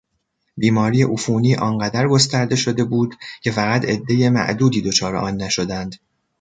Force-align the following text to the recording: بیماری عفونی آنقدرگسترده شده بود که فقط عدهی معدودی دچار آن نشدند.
بیماری 0.57 1.03
عفونی 1.03 1.55
آنقدرگسترده 1.55 2.55
شده 2.55 2.83
بود 2.83 3.15
که 3.41 3.51
فقط 3.51 3.85
عدهی 3.85 4.29
معدودی 4.29 4.81
دچار 4.81 5.15
آن 5.15 5.37
نشدند. 5.41 5.95